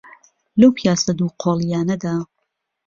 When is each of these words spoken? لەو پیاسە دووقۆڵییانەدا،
لەو 0.59 0.69
پیاسە 0.77 1.11
دووقۆڵییانەدا، 1.17 2.15